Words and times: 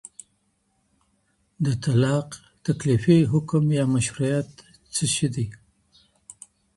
د 1.65 1.67
طلاق 1.83 2.27
تکليفي 2.67 3.17
حکم 3.31 3.63
يا 3.79 3.83
مشروعيت 3.95 4.49
څه 4.93 5.03
سی 5.13 5.27
دی؟ 5.33 5.45